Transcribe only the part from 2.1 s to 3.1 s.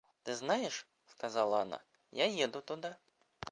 я еду туда.